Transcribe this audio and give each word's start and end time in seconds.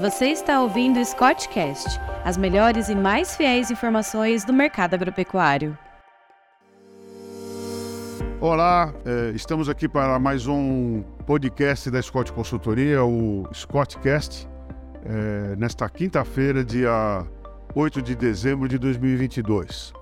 Você 0.00 0.26
está 0.26 0.60
ouvindo 0.60 1.00
o 1.00 1.04
Scottcast, 1.04 1.98
as 2.22 2.36
melhores 2.36 2.90
e 2.90 2.94
mais 2.94 3.34
fiéis 3.34 3.70
informações 3.70 4.44
do 4.44 4.52
mercado 4.52 4.92
agropecuário. 4.92 5.76
Olá, 8.38 8.92
eh, 9.06 9.32
estamos 9.34 9.70
aqui 9.70 9.88
para 9.88 10.18
mais 10.18 10.46
um 10.46 11.02
podcast 11.24 11.90
da 11.90 12.02
Scott 12.02 12.30
Consultoria, 12.32 13.02
o 13.04 13.48
Scottcast, 13.54 14.46
eh, 15.04 15.54
nesta 15.56 15.88
quinta-feira, 15.88 16.62
dia 16.62 17.24
8 17.74 18.02
de 18.02 18.14
dezembro 18.14 18.68
de 18.68 18.78
2022. 18.78 19.94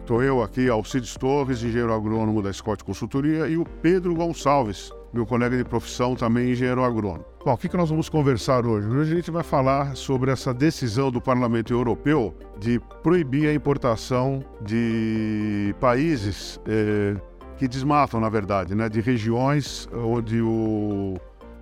Estou 0.00 0.22
eu 0.22 0.40
aqui, 0.40 0.68
Alcides 0.68 1.16
Torres, 1.16 1.64
engenheiro 1.64 1.92
agrônomo 1.92 2.42
da 2.42 2.52
Scott 2.52 2.84
Consultoria, 2.84 3.48
e 3.48 3.56
o 3.56 3.64
Pedro 3.64 4.14
Gonçalves, 4.14 4.92
meu 5.12 5.26
colega 5.26 5.56
de 5.56 5.64
profissão, 5.64 6.16
também 6.16 6.50
engenheiro 6.50 6.82
agrônomo. 6.82 7.24
Bom, 7.44 7.52
o 7.52 7.58
que, 7.58 7.68
que 7.68 7.76
nós 7.76 7.90
vamos 7.90 8.08
conversar 8.08 8.64
hoje? 8.64 8.88
Hoje 8.88 9.12
a 9.12 9.16
gente 9.16 9.30
vai 9.30 9.42
falar 9.42 9.94
sobre 9.94 10.30
essa 10.30 10.54
decisão 10.54 11.10
do 11.10 11.20
Parlamento 11.20 11.72
Europeu 11.72 12.34
de 12.58 12.80
proibir 13.02 13.48
a 13.48 13.52
importação 13.52 14.42
de 14.62 15.74
países 15.78 16.58
eh, 16.66 17.20
que 17.58 17.68
desmatam, 17.68 18.20
na 18.20 18.30
verdade, 18.30 18.74
né, 18.74 18.88
de 18.88 19.00
regiões 19.00 19.86
onde 19.92 20.40
o, 20.40 21.16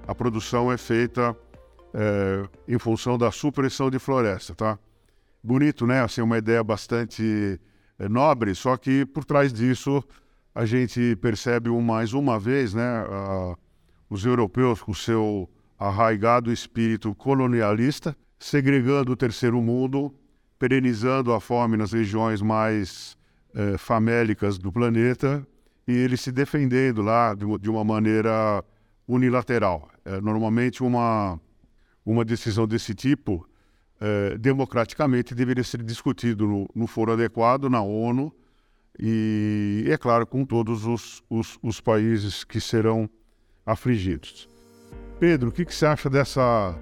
a 0.06 0.14
produção 0.14 0.70
é 0.70 0.76
feita 0.76 1.36
eh, 1.92 2.44
em 2.68 2.78
função 2.78 3.18
da 3.18 3.32
supressão 3.32 3.90
de 3.90 3.98
floresta, 3.98 4.54
tá? 4.54 4.78
Bonito, 5.42 5.86
né? 5.86 6.02
Assim, 6.02 6.20
uma 6.20 6.38
ideia 6.38 6.62
bastante 6.62 7.58
eh, 7.98 8.08
nobre, 8.08 8.54
só 8.54 8.76
que 8.76 9.04
por 9.06 9.24
trás 9.24 9.52
disso 9.52 10.04
a 10.54 10.66
gente 10.66 11.16
percebe 11.16 11.70
mais 11.70 12.12
uma 12.12 12.38
vez, 12.38 12.74
né, 12.74 13.04
os 14.08 14.24
europeus 14.24 14.82
com 14.82 14.92
seu 14.92 15.48
arraigado 15.78 16.52
espírito 16.52 17.14
colonialista, 17.14 18.16
segregando 18.38 19.12
o 19.12 19.16
terceiro 19.16 19.60
mundo, 19.62 20.14
perenizando 20.58 21.32
a 21.32 21.40
fome 21.40 21.76
nas 21.76 21.92
regiões 21.92 22.42
mais 22.42 23.16
uh, 23.54 23.78
famélicas 23.78 24.58
do 24.58 24.70
planeta 24.70 25.46
e 25.88 25.92
eles 25.92 26.20
se 26.20 26.30
defendendo 26.30 27.02
lá 27.02 27.34
de, 27.34 27.46
de 27.58 27.70
uma 27.70 27.82
maneira 27.82 28.62
unilateral. 29.08 29.90
É, 30.04 30.20
normalmente 30.20 30.82
uma, 30.82 31.40
uma 32.04 32.24
decisão 32.24 32.66
desse 32.66 32.94
tipo, 32.94 33.46
é, 34.00 34.38
democraticamente, 34.38 35.34
deveria 35.34 35.64
ser 35.64 35.82
discutido 35.82 36.46
no, 36.46 36.68
no 36.74 36.86
foro 36.86 37.12
adequado, 37.12 37.68
na 37.68 37.82
ONU, 37.82 38.32
e, 38.98 39.86
é 39.88 39.96
claro, 39.96 40.26
com 40.26 40.44
todos 40.44 40.86
os, 40.86 41.22
os, 41.28 41.58
os 41.62 41.80
países 41.80 42.44
que 42.44 42.60
serão 42.60 43.08
afligidos. 43.64 44.48
Pedro, 45.18 45.50
o 45.50 45.52
que, 45.52 45.64
que 45.64 45.74
você 45.74 45.86
acha 45.86 46.08
dessa, 46.08 46.74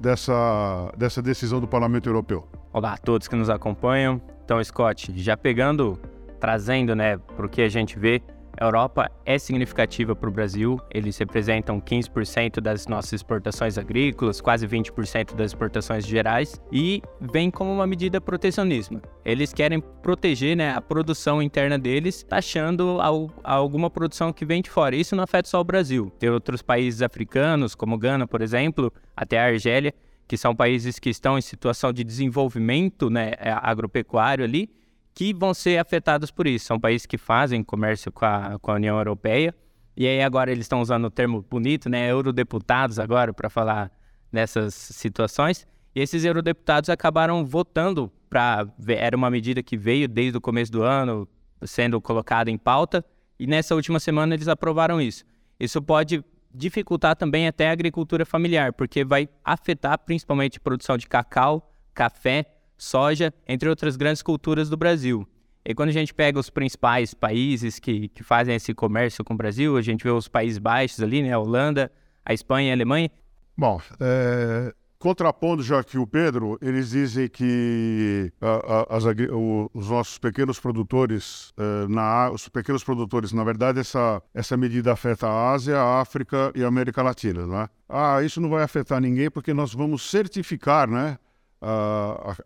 dessa, 0.00 0.92
dessa 0.96 1.20
decisão 1.20 1.60
do 1.60 1.68
Parlamento 1.68 2.08
Europeu? 2.08 2.48
Olá 2.72 2.94
a 2.94 2.98
todos 2.98 3.28
que 3.28 3.36
nos 3.36 3.50
acompanham. 3.50 4.20
Então, 4.44 4.62
Scott, 4.62 5.12
já 5.16 5.36
pegando, 5.36 5.98
trazendo 6.40 6.94
né, 6.94 7.18
para 7.18 7.46
o 7.46 7.48
que 7.48 7.62
a 7.62 7.68
gente 7.68 7.98
vê, 7.98 8.22
a 8.58 8.64
Europa 8.64 9.10
é 9.24 9.38
significativa 9.38 10.14
para 10.14 10.28
o 10.28 10.32
Brasil, 10.32 10.78
eles 10.90 11.16
representam 11.16 11.80
15% 11.80 12.60
das 12.60 12.86
nossas 12.86 13.14
exportações 13.14 13.78
agrícolas, 13.78 14.40
quase 14.40 14.66
20% 14.66 15.34
das 15.34 15.52
exportações 15.52 16.06
gerais, 16.06 16.60
e 16.70 17.02
vem 17.20 17.50
como 17.50 17.72
uma 17.72 17.86
medida 17.86 18.20
protecionismo. 18.20 19.00
Eles 19.24 19.52
querem 19.52 19.80
proteger 19.80 20.56
né, 20.56 20.72
a 20.74 20.80
produção 20.80 21.42
interna 21.42 21.78
deles, 21.78 22.22
taxando 22.22 22.98
alguma 23.42 23.88
produção 23.88 24.32
que 24.32 24.44
vem 24.44 24.60
de 24.60 24.70
fora. 24.70 24.94
Isso 24.94 25.16
não 25.16 25.24
afeta 25.24 25.48
só 25.48 25.60
o 25.60 25.64
Brasil. 25.64 26.12
Tem 26.18 26.28
outros 26.28 26.62
países 26.62 27.02
africanos, 27.02 27.74
como 27.74 27.98
Gana, 27.98 28.26
por 28.26 28.42
exemplo, 28.42 28.92
até 29.16 29.38
a 29.38 29.46
Argélia, 29.46 29.94
que 30.28 30.36
são 30.36 30.54
países 30.54 30.98
que 30.98 31.10
estão 31.10 31.38
em 31.38 31.42
situação 31.42 31.92
de 31.92 32.04
desenvolvimento 32.04 33.10
né, 33.10 33.32
agropecuário 33.40 34.44
ali, 34.44 34.70
que 35.14 35.32
vão 35.32 35.52
ser 35.52 35.78
afetados 35.78 36.30
por 36.30 36.46
isso. 36.46 36.66
São 36.66 36.80
países 36.80 37.06
que 37.06 37.18
fazem 37.18 37.62
comércio 37.62 38.10
com 38.10 38.24
a, 38.24 38.58
com 38.60 38.70
a 38.70 38.74
União 38.74 38.96
Europeia. 38.96 39.54
E 39.96 40.06
aí 40.06 40.22
agora 40.22 40.50
eles 40.50 40.64
estão 40.64 40.80
usando 40.80 41.04
o 41.06 41.10
termo 41.10 41.42
bonito, 41.42 41.88
né? 41.88 42.10
Eurodeputados 42.10 42.98
agora 42.98 43.32
para 43.32 43.50
falar 43.50 43.90
nessas 44.30 44.74
situações. 44.74 45.66
E 45.94 46.00
esses 46.00 46.24
eurodeputados 46.24 46.88
acabaram 46.88 47.44
votando 47.44 48.10
para. 48.30 48.66
Era 48.88 49.16
uma 49.16 49.30
medida 49.30 49.62
que 49.62 49.76
veio 49.76 50.08
desde 50.08 50.38
o 50.38 50.40
começo 50.40 50.72
do 50.72 50.82
ano 50.82 51.28
sendo 51.64 52.00
colocada 52.00 52.50
em 52.50 52.56
pauta. 52.56 53.04
E 53.38 53.46
nessa 53.46 53.74
última 53.74 54.00
semana 54.00 54.34
eles 54.34 54.48
aprovaram 54.48 55.00
isso. 55.00 55.24
Isso 55.60 55.80
pode 55.82 56.24
dificultar 56.54 57.16
também 57.16 57.46
até 57.46 57.68
a 57.68 57.72
agricultura 57.72 58.24
familiar, 58.26 58.72
porque 58.72 59.04
vai 59.04 59.28
afetar 59.44 59.98
principalmente 59.98 60.58
a 60.58 60.60
produção 60.60 60.98
de 60.98 61.06
cacau, 61.06 61.70
café 61.94 62.46
soja, 62.82 63.32
entre 63.46 63.68
outras 63.68 63.96
grandes 63.96 64.22
culturas 64.22 64.68
do 64.68 64.76
Brasil. 64.76 65.26
E 65.64 65.74
quando 65.74 65.90
a 65.90 65.92
gente 65.92 66.12
pega 66.12 66.38
os 66.38 66.50
principais 66.50 67.14
países 67.14 67.78
que, 67.78 68.08
que 68.08 68.24
fazem 68.24 68.56
esse 68.56 68.74
comércio 68.74 69.24
com 69.24 69.34
o 69.34 69.36
Brasil, 69.36 69.76
a 69.76 69.82
gente 69.82 70.02
vê 70.02 70.10
os 70.10 70.26
Países 70.26 70.58
Baixos 70.58 71.00
ali, 71.00 71.22
né? 71.22 71.32
A 71.32 71.38
Holanda, 71.38 71.92
a 72.24 72.34
Espanha 72.34 72.72
a 72.72 72.74
Alemanha. 72.74 73.08
Bom, 73.56 73.80
é, 74.00 74.74
contrapondo 74.98 75.62
já 75.62 75.78
aqui 75.78 75.96
o 75.96 76.06
Pedro, 76.06 76.58
eles 76.60 76.90
dizem 76.90 77.28
que 77.28 78.32
a, 78.40 78.94
a, 78.94 78.96
as, 78.96 79.04
o, 79.04 79.70
os 79.72 79.88
nossos 79.88 80.18
pequenos 80.18 80.58
produtores, 80.58 81.52
é, 81.56 81.86
na, 81.86 82.32
os 82.32 82.48
pequenos 82.48 82.82
produtores, 82.82 83.32
na 83.32 83.44
verdade, 83.44 83.78
essa, 83.78 84.20
essa 84.34 84.56
medida 84.56 84.92
afeta 84.92 85.28
a 85.28 85.52
Ásia, 85.52 85.78
a 85.78 86.00
África 86.00 86.50
e 86.56 86.64
a 86.64 86.66
América 86.66 87.00
Latina, 87.00 87.46
né? 87.46 87.68
Ah, 87.88 88.20
isso 88.24 88.40
não 88.40 88.50
vai 88.50 88.64
afetar 88.64 89.00
ninguém 89.00 89.30
porque 89.30 89.54
nós 89.54 89.72
vamos 89.72 90.10
certificar, 90.10 90.90
né? 90.90 91.16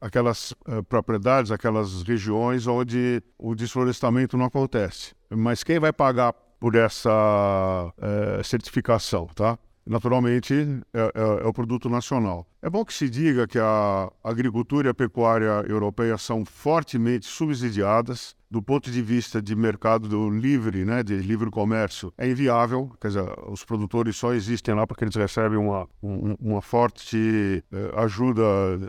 Aquelas 0.01 0.53
uh, 0.53 0.83
propriedades, 0.89 1.51
aquelas 1.51 2.03
regiões 2.03 2.67
onde 2.67 3.23
o 3.39 3.55
desflorestamento 3.55 4.37
não 4.37 4.45
acontece. 4.45 5.15
Mas 5.31 5.65
quem 5.65 5.79
vai 5.79 5.93
pagar 5.93 6.33
por 6.61 6.75
essa 6.75 7.93
uh, 7.99 8.45
certificação, 8.45 9.27
tá? 9.35 9.59
Naturalmente, 9.87 10.55
é, 10.93 11.01
é, 11.01 11.11
é, 11.15 11.47
o 11.47 11.53
produto 11.53 11.89
nacional. 11.89 12.47
É 12.61 12.69
bom 12.69 12.85
que 12.85 12.93
se 12.93 13.09
diga 13.09 13.47
que 13.47 13.59
a 13.59 14.11
agricultura 14.25 14.89
e 14.89 14.91
a 14.91 14.95
pecuária 14.95 15.65
europeia 15.69 16.19
são 16.19 16.45
fortemente 16.45 17.27
subsidiadas 17.27 18.35
do 18.51 18.63
ponto 18.63 18.91
de 18.91 19.03
vista 19.03 19.41
de 19.41 19.55
mercado 19.55 20.09
do 20.09 20.31
livre, 20.31 20.85
né, 20.85 21.03
de 21.03 21.17
livre 21.17 21.51
comércio. 21.51 22.13
É 22.19 22.29
inviável, 22.29 22.91
quer 23.01 23.09
dizer, 23.09 23.25
os 23.49 23.65
produtores 23.65 24.17
só 24.17 24.35
existem 24.35 24.75
lá 24.75 24.87
porque 24.87 25.05
eles 25.05 25.15
recebem 25.15 25.59
uma, 25.59 25.89
um, 26.03 26.35
uma 26.41 26.63
forte 26.63 27.65
eh, 27.73 27.93
ajuda 27.97 28.43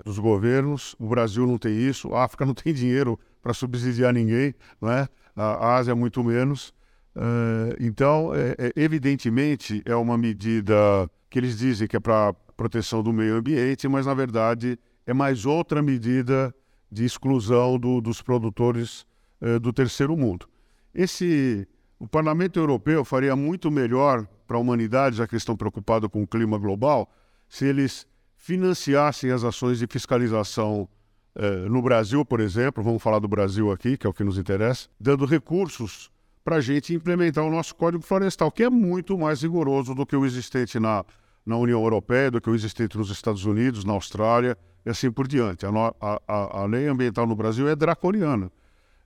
dos 0.05 0.19
governos. 0.19 0.95
O 0.99 1.07
Brasil 1.07 1.45
não 1.47 1.57
tem 1.57 1.75
isso, 1.75 2.13
a 2.13 2.23
África 2.23 2.45
não 2.45 2.53
tem 2.53 2.73
dinheiro 2.73 3.19
para 3.41 3.53
subsidiar 3.53 4.13
ninguém, 4.13 4.53
né? 4.81 5.07
a 5.35 5.75
Ásia 5.75 5.95
muito 5.95 6.23
menos. 6.23 6.73
Uh, 7.17 7.73
então, 7.79 8.31
é, 8.35 8.55
é, 8.59 8.73
evidentemente, 8.75 9.81
é 9.85 9.95
uma 9.95 10.15
medida 10.15 11.09
que 11.31 11.39
eles 11.39 11.57
dizem 11.57 11.87
que 11.87 11.97
é 11.97 11.99
para 11.99 12.31
proteção 12.55 13.01
do 13.01 13.11
meio 13.11 13.37
ambiente, 13.37 13.87
mas 13.87 14.05
na 14.05 14.13
verdade 14.13 14.77
é 15.05 15.13
mais 15.13 15.43
outra 15.43 15.81
medida 15.81 16.53
de 16.91 17.05
exclusão 17.05 17.79
do, 17.79 17.99
dos 18.01 18.21
produtores 18.21 19.05
uh, 19.41 19.59
do 19.59 19.73
terceiro 19.73 20.15
mundo. 20.15 20.47
Esse, 20.93 21.67
o 21.97 22.07
Parlamento 22.07 22.59
Europeu 22.59 23.03
faria 23.03 23.35
muito 23.35 23.71
melhor 23.71 24.27
para 24.45 24.57
a 24.57 24.59
humanidade, 24.59 25.17
já 25.17 25.27
que 25.27 25.35
estão 25.35 25.57
preocupados 25.57 26.09
com 26.09 26.21
o 26.21 26.27
clima 26.27 26.59
global, 26.59 27.11
se 27.49 27.65
eles 27.65 28.05
financiassem 28.35 29.31
as 29.31 29.43
ações 29.43 29.79
de 29.79 29.87
fiscalização 29.87 30.87
uh, 31.35 31.67
no 31.67 31.81
Brasil, 31.81 32.23
por 32.23 32.41
exemplo, 32.41 32.83
vamos 32.83 33.01
falar 33.01 33.17
do 33.17 33.27
Brasil 33.27 33.71
aqui, 33.71 33.97
que 33.97 34.05
é 34.05 34.09
o 34.09 34.13
que 34.13 34.23
nos 34.23 34.37
interessa, 34.37 34.87
dando 34.99 35.25
recursos 35.25 36.11
para 36.47 36.55
a 36.55 36.61
gente 36.61 36.93
implementar 36.93 37.43
o 37.43 37.51
nosso 37.51 37.75
Código 37.75 38.01
Florestal, 38.01 38.49
que 38.49 38.63
é 38.63 38.69
muito 38.69 39.17
mais 39.17 39.41
rigoroso 39.41 39.93
do 39.93 40.05
que 40.05 40.15
o 40.15 40.25
existente 40.25 40.79
na, 40.79 41.03
na 41.45 41.57
União 41.57 41.83
Europeia, 41.83 42.31
do 42.31 42.39
que 42.39 42.49
o 42.49 42.55
existente 42.55 42.97
nos 42.97 43.09
Estados 43.09 43.43
Unidos, 43.43 43.83
na 43.83 43.91
Austrália 43.91 44.57
e 44.85 44.89
assim 44.89 45.11
por 45.11 45.27
diante. 45.27 45.65
A, 45.65 45.69
a, 45.99 46.61
a 46.61 46.65
lei 46.65 46.87
ambiental 46.87 47.27
no 47.27 47.35
Brasil 47.35 47.67
é 47.67 47.75
draconiana. 47.75 48.49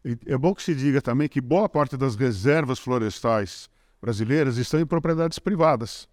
E 0.06 0.16
é 0.28 0.38
bom 0.38 0.54
que 0.54 0.62
se 0.62 0.76
diga 0.76 1.02
também 1.02 1.28
que 1.28 1.42
boa 1.42 1.68
parte 1.68 1.98
das 1.98 2.16
reservas 2.16 2.78
florestais 2.78 3.68
brasileiras 4.00 4.58
estão 4.58 4.80
em 4.80 4.86
propriedades 4.86 5.40
privadas. 5.40 6.08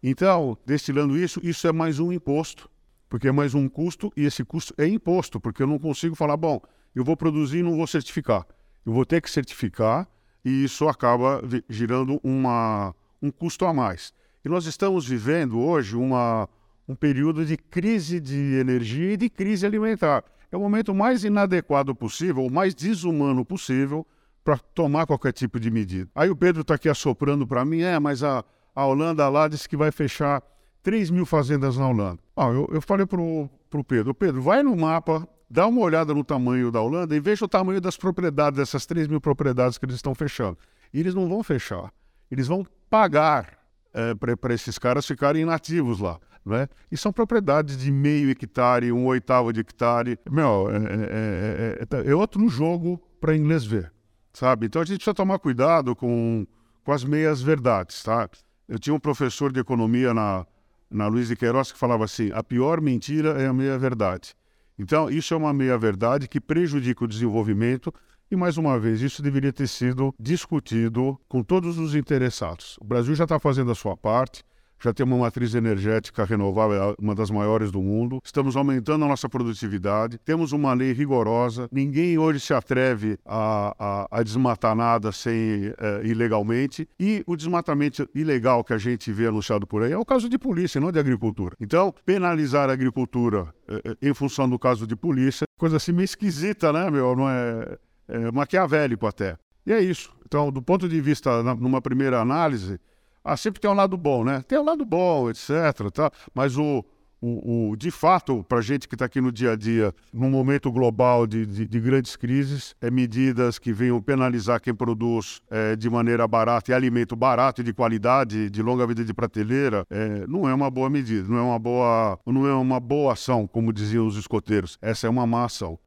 Então, 0.00 0.56
destilando 0.64 1.18
isso, 1.18 1.40
isso 1.42 1.66
é 1.66 1.72
mais 1.72 1.98
um 1.98 2.12
imposto, 2.12 2.70
porque 3.08 3.26
é 3.26 3.32
mais 3.32 3.52
um 3.52 3.68
custo, 3.68 4.12
e 4.16 4.26
esse 4.26 4.44
custo 4.44 4.72
é 4.78 4.86
imposto, 4.86 5.40
porque 5.40 5.60
eu 5.60 5.66
não 5.66 5.80
consigo 5.80 6.14
falar, 6.14 6.36
bom, 6.36 6.62
eu 6.94 7.02
vou 7.02 7.16
produzir 7.16 7.58
e 7.58 7.62
não 7.64 7.76
vou 7.76 7.86
certificar. 7.88 8.46
Eu 8.86 8.92
vou 8.92 9.04
ter 9.04 9.20
que 9.20 9.28
certificar 9.28 10.08
e 10.48 10.64
isso 10.64 10.88
acaba 10.88 11.42
girando 11.68 12.18
uma, 12.24 12.94
um 13.20 13.30
custo 13.30 13.66
a 13.66 13.74
mais. 13.74 14.14
E 14.42 14.48
nós 14.48 14.64
estamos 14.64 15.06
vivendo 15.06 15.60
hoje 15.60 15.94
uma, 15.94 16.48
um 16.88 16.94
período 16.94 17.44
de 17.44 17.58
crise 17.58 18.18
de 18.18 18.54
energia 18.54 19.12
e 19.12 19.16
de 19.18 19.28
crise 19.28 19.66
alimentar. 19.66 20.24
É 20.50 20.56
o 20.56 20.60
momento 20.60 20.94
mais 20.94 21.22
inadequado 21.22 21.94
possível, 21.94 22.46
o 22.46 22.50
mais 22.50 22.74
desumano 22.74 23.44
possível, 23.44 24.06
para 24.42 24.56
tomar 24.56 25.06
qualquer 25.06 25.32
tipo 25.32 25.60
de 25.60 25.70
medida. 25.70 26.10
Aí 26.14 26.30
o 26.30 26.36
Pedro 26.36 26.62
está 26.62 26.76
aqui 26.76 26.88
assoprando 26.88 27.46
para 27.46 27.62
mim, 27.66 27.82
é, 27.82 27.98
mas 27.98 28.22
a, 28.22 28.42
a 28.74 28.86
Holanda 28.86 29.28
lá 29.28 29.48
disse 29.48 29.68
que 29.68 29.76
vai 29.76 29.92
fechar 29.92 30.42
3 30.82 31.10
mil 31.10 31.26
fazendas 31.26 31.76
na 31.76 31.86
Holanda. 31.86 32.18
Ah, 32.34 32.46
eu, 32.46 32.66
eu 32.72 32.80
falei 32.80 33.04
para 33.04 33.20
o 33.20 33.50
Pedro, 33.86 34.14
Pedro, 34.14 34.40
vai 34.40 34.62
no 34.62 34.74
mapa, 34.74 35.28
dá 35.50 35.66
uma 35.66 35.80
olhada 35.80 36.12
no 36.12 36.22
tamanho 36.22 36.70
da 36.70 36.80
Holanda 36.80 37.16
e 37.16 37.20
veja 37.20 37.44
o 37.44 37.48
tamanho 37.48 37.80
das 37.80 37.96
propriedades, 37.96 38.58
dessas 38.58 38.86
3 38.86 39.08
mil 39.08 39.20
propriedades 39.20 39.78
que 39.78 39.84
eles 39.84 39.96
estão 39.96 40.14
fechando. 40.14 40.58
E 40.92 41.00
eles 41.00 41.14
não 41.14 41.28
vão 41.28 41.42
fechar, 41.42 41.92
eles 42.30 42.46
vão 42.46 42.66
pagar 42.90 43.58
é, 43.92 44.14
para 44.14 44.54
esses 44.54 44.78
caras 44.78 45.06
ficarem 45.06 45.42
inativos 45.42 46.00
lá. 46.00 46.18
Né? 46.44 46.66
E 46.90 46.96
são 46.96 47.12
propriedades 47.12 47.76
de 47.76 47.90
meio 47.90 48.30
hectare, 48.30 48.90
um 48.90 49.06
oitavo 49.06 49.52
de 49.52 49.60
hectare. 49.60 50.18
Meu, 50.30 50.70
é, 50.70 50.76
é, 50.76 52.06
é, 52.06 52.10
é 52.10 52.14
outro 52.14 52.48
jogo 52.48 52.98
para 53.20 53.36
inglês 53.36 53.64
ver, 53.64 53.92
sabe? 54.32 54.66
Então 54.66 54.80
a 54.80 54.84
gente 54.84 54.98
precisa 54.98 55.14
tomar 55.14 55.38
cuidado 55.38 55.94
com, 55.94 56.46
com 56.84 56.92
as 56.92 57.04
meias 57.04 57.42
verdades, 57.42 58.02
tá? 58.02 58.30
Eu 58.66 58.78
tinha 58.78 58.94
um 58.94 59.00
professor 59.00 59.52
de 59.52 59.60
economia 59.60 60.14
na, 60.14 60.46
na 60.90 61.06
Luiz 61.06 61.28
de 61.28 61.36
Queiroz 61.36 61.70
que 61.70 61.78
falava 61.78 62.04
assim: 62.04 62.30
a 62.32 62.42
pior 62.42 62.80
mentira 62.80 63.30
é 63.40 63.46
a 63.46 63.52
meia 63.52 63.78
verdade. 63.78 64.34
Então, 64.78 65.10
isso 65.10 65.34
é 65.34 65.36
uma 65.36 65.52
meia 65.52 65.76
verdade 65.76 66.28
que 66.28 66.40
prejudica 66.40 67.04
o 67.04 67.08
desenvolvimento 67.08 67.92
e, 68.30 68.36
mais 68.36 68.56
uma 68.56 68.78
vez, 68.78 69.00
isso 69.00 69.22
deveria 69.22 69.52
ter 69.52 69.66
sido 69.66 70.14
discutido 70.18 71.18
com 71.28 71.42
todos 71.42 71.78
os 71.78 71.94
interessados. 71.94 72.76
O 72.80 72.84
Brasil 72.84 73.14
já 73.14 73.24
está 73.24 73.38
fazendo 73.38 73.70
a 73.72 73.74
sua 73.74 73.96
parte, 73.96 74.44
já 74.80 74.92
tem 74.92 75.04
uma 75.04 75.16
matriz 75.16 75.54
energética 75.54 76.24
renovável, 76.24 76.94
uma 76.98 77.14
das 77.14 77.30
maiores 77.30 77.70
do 77.70 77.82
mundo. 77.82 78.20
Estamos 78.24 78.56
aumentando 78.56 79.04
a 79.04 79.08
nossa 79.08 79.28
produtividade, 79.28 80.18
temos 80.18 80.52
uma 80.52 80.72
lei 80.72 80.92
rigorosa. 80.92 81.68
Ninguém 81.72 82.18
hoje 82.18 82.40
se 82.40 82.54
atreve 82.54 83.18
a, 83.24 83.74
a, 83.78 84.18
a 84.18 84.22
desmatar 84.22 84.74
nada 84.74 85.12
sem 85.12 85.72
é, 85.78 86.02
ilegalmente. 86.04 86.88
E 86.98 87.22
o 87.26 87.36
desmatamento 87.36 88.08
ilegal 88.14 88.62
que 88.62 88.72
a 88.72 88.78
gente 88.78 89.12
vê 89.12 89.26
anunciado 89.26 89.66
por 89.66 89.82
aí 89.82 89.92
é 89.92 89.98
o 89.98 90.04
caso 90.04 90.28
de 90.28 90.38
polícia, 90.38 90.80
não 90.80 90.92
de 90.92 90.98
agricultura. 90.98 91.56
Então, 91.60 91.94
penalizar 92.04 92.70
a 92.70 92.72
agricultura 92.72 93.52
é, 93.68 94.08
em 94.08 94.14
função 94.14 94.48
do 94.48 94.58
caso 94.58 94.86
de 94.86 94.96
polícia, 94.96 95.46
coisa 95.58 95.76
assim 95.76 95.92
meio 95.92 96.04
esquisita, 96.04 96.72
né, 96.72 96.90
meu? 96.90 97.16
Não 97.16 97.28
é, 97.28 97.78
é 98.08 98.30
maquiavélico 98.32 99.06
até. 99.06 99.36
E 99.66 99.72
é 99.72 99.80
isso. 99.80 100.12
Então, 100.24 100.50
do 100.50 100.62
ponto 100.62 100.88
de 100.88 101.00
vista, 101.00 101.42
numa 101.42 101.80
primeira 101.82 102.20
análise, 102.20 102.80
ah, 103.28 103.36
sempre 103.36 103.60
tem 103.60 103.70
um 103.70 103.74
lado 103.74 103.96
bom, 103.96 104.24
né? 104.24 104.42
Tem 104.48 104.58
um 104.58 104.64
lado 104.64 104.84
bom, 104.84 105.28
etc. 105.28 105.90
Tá? 105.92 106.10
Mas 106.34 106.56
o, 106.56 106.84
o, 107.20 107.70
o 107.70 107.76
de 107.76 107.90
fato, 107.90 108.42
para 108.48 108.58
a 108.58 108.62
gente 108.62 108.88
que 108.88 108.94
está 108.94 109.04
aqui 109.04 109.20
no 109.20 109.30
dia 109.30 109.52
a 109.52 109.56
dia, 109.56 109.94
num 110.12 110.30
momento 110.30 110.72
global 110.72 111.26
de, 111.26 111.44
de, 111.44 111.66
de, 111.66 111.80
grandes 111.80 112.16
crises, 112.16 112.74
é 112.80 112.90
medidas 112.90 113.58
que 113.58 113.70
venham 113.72 114.00
penalizar 114.00 114.60
quem 114.60 114.74
produz 114.74 115.42
é, 115.50 115.76
de 115.76 115.90
maneira 115.90 116.26
barata 116.26 116.70
e 116.70 116.74
alimento 116.74 117.14
barato 117.14 117.60
e 117.60 117.64
de 117.64 117.74
qualidade, 117.74 118.48
de 118.48 118.62
longa 118.62 118.86
vida 118.86 119.04
de 119.04 119.12
prateleira, 119.12 119.84
é, 119.90 120.26
não 120.26 120.48
é 120.48 120.54
uma 120.54 120.70
boa 120.70 120.88
medida, 120.88 121.28
não 121.28 121.36
é 121.36 121.42
uma 121.42 121.58
boa, 121.58 122.18
não 122.24 122.46
é 122.46 122.54
uma 122.54 122.80
boa 122.80 123.12
ação, 123.12 123.46
como 123.46 123.72
diziam 123.72 124.06
os 124.06 124.16
escoteiros. 124.16 124.78
Essa 124.80 125.06
é 125.06 125.10
uma 125.10 125.26
má 125.26 125.44
ação. 125.44 125.78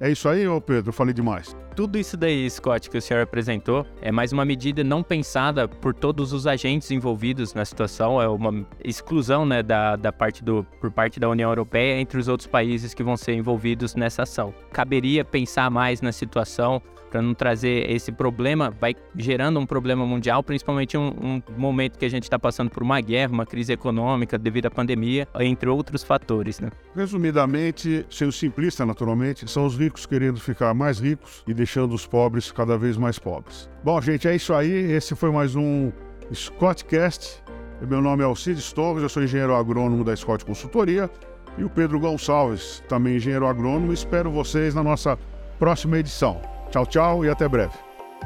É 0.00 0.10
isso 0.10 0.28
aí, 0.28 0.46
ô 0.48 0.60
Pedro? 0.60 0.92
Falei 0.92 1.14
demais. 1.14 1.54
Tudo 1.78 1.96
isso 1.96 2.16
daí, 2.16 2.50
Scott, 2.50 2.90
que 2.90 2.98
o 2.98 3.00
senhor 3.00 3.22
apresentou, 3.22 3.86
é 4.02 4.10
mais 4.10 4.32
uma 4.32 4.44
medida 4.44 4.82
não 4.82 5.00
pensada 5.00 5.68
por 5.68 5.94
todos 5.94 6.32
os 6.32 6.44
agentes 6.44 6.90
envolvidos 6.90 7.54
na 7.54 7.64
situação, 7.64 8.20
é 8.20 8.26
uma 8.26 8.66
exclusão 8.82 9.46
né, 9.46 9.62
da, 9.62 9.94
da 9.94 10.12
parte 10.12 10.42
do, 10.42 10.66
por 10.80 10.90
parte 10.90 11.20
da 11.20 11.28
União 11.28 11.48
Europeia 11.48 12.00
entre 12.00 12.18
os 12.18 12.26
outros 12.26 12.48
países 12.48 12.94
que 12.94 13.02
vão 13.04 13.16
ser 13.16 13.34
envolvidos 13.34 13.94
nessa 13.94 14.24
ação. 14.24 14.52
Caberia 14.72 15.24
pensar 15.24 15.70
mais 15.70 16.00
na 16.00 16.10
situação, 16.10 16.82
para 17.08 17.22
não 17.22 17.34
trazer 17.34 17.90
esse 17.90 18.12
problema, 18.12 18.70
vai 18.70 18.94
gerando 19.16 19.58
um 19.58 19.66
problema 19.66 20.06
mundial, 20.06 20.42
principalmente 20.42 20.96
um, 20.96 21.08
um 21.08 21.42
momento 21.56 21.98
que 21.98 22.04
a 22.04 22.08
gente 22.08 22.24
está 22.24 22.38
passando 22.38 22.70
por 22.70 22.82
uma 22.82 23.00
guerra, 23.00 23.32
uma 23.32 23.46
crise 23.46 23.72
econômica 23.72 24.38
devido 24.38 24.66
à 24.66 24.70
pandemia, 24.70 25.26
entre 25.40 25.68
outros 25.68 26.02
fatores. 26.02 26.60
Né? 26.60 26.70
Resumidamente, 26.94 28.04
sendo 28.10 28.32
simplista 28.32 28.84
naturalmente, 28.84 29.50
são 29.50 29.66
os 29.66 29.76
ricos 29.76 30.06
querendo 30.06 30.40
ficar 30.40 30.74
mais 30.74 30.98
ricos 30.98 31.42
e 31.46 31.54
deixando 31.68 31.94
os 31.94 32.06
pobres 32.06 32.50
cada 32.50 32.78
vez 32.78 32.96
mais 32.96 33.18
pobres. 33.18 33.68
Bom, 33.84 34.00
gente, 34.00 34.26
é 34.26 34.34
isso 34.34 34.54
aí. 34.54 34.90
Esse 34.90 35.14
foi 35.14 35.30
mais 35.30 35.54
um 35.54 35.92
Scottcast. 36.32 37.42
Meu 37.82 38.00
nome 38.00 38.22
é 38.22 38.26
Alcides 38.26 38.72
Torres, 38.72 39.02
eu 39.02 39.08
sou 39.08 39.22
engenheiro 39.22 39.54
agrônomo 39.54 40.02
da 40.02 40.16
Scott 40.16 40.46
Consultoria. 40.46 41.10
E 41.58 41.64
o 41.64 41.68
Pedro 41.68 42.00
Gonçalves, 42.00 42.82
também 42.88 43.16
engenheiro 43.16 43.46
agrônomo. 43.46 43.92
Espero 43.92 44.30
vocês 44.30 44.74
na 44.74 44.82
nossa 44.82 45.18
próxima 45.58 45.98
edição. 45.98 46.40
Tchau, 46.70 46.86
tchau 46.86 47.24
e 47.24 47.28
até 47.28 47.46
breve. 47.46 47.74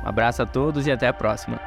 Um 0.04 0.08
abraço 0.08 0.42
a 0.42 0.46
todos 0.46 0.86
e 0.86 0.92
até 0.92 1.08
a 1.08 1.12
próxima. 1.12 1.60